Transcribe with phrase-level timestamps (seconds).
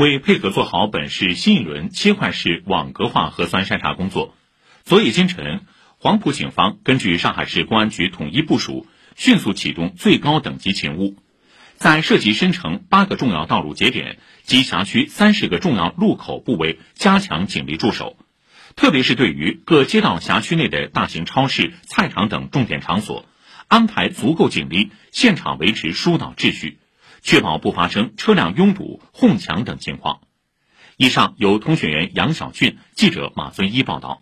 [0.00, 4.34] 为配合做好本市新一轮切块式网格化核酸筛查工作，
[4.82, 5.66] 昨夜今晨，
[5.98, 11.16] 黄埔警方根据上海市公安局统一部署，迅速启动最高等级勤务，
[11.76, 18.16] 在涉及申城八个重要道路节点及辖区三十个重要路口部位加强警力驻守，
[18.76, 23.26] 特别是对于各街道辖区内的大型超市、菜场等重点场所，
[23.68, 26.78] 安排足够警力，现场维持疏导秩序。
[27.22, 30.20] 确保不发生车辆拥堵、哄抢等情况。
[30.96, 34.18] 以上由通讯员杨晓俊、记者马尊一报道。